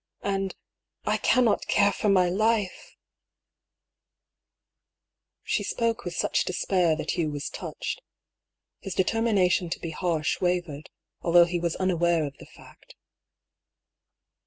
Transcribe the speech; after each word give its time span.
And 0.23 0.55
I 1.05 1.17
cannot 1.17 1.67
care 1.67 1.91
for 1.93 2.09
my 2.09 2.27
life!" 2.27 2.95
She 5.43 5.63
spoke 5.63 6.03
with 6.05 6.15
such 6.15 6.43
despair 6.43 6.95
that 6.95 7.11
Hugh 7.11 7.29
was 7.29 7.49
touched. 7.51 8.01
His 8.79 8.95
determination 8.95 9.69
to 9.69 9.79
be 9.79 9.91
harsh 9.91 10.41
wavered, 10.41 10.89
although 11.21 11.45
he 11.45 11.59
was 11.59 11.75
unaware 11.75 12.25
of 12.25 12.35
the 12.39 12.47
fact. 12.47 12.95